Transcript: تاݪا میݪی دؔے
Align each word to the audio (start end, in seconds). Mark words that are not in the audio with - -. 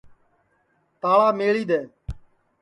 تاݪا 1.01 1.29
میݪی 1.37 1.63
دؔے 1.69 1.79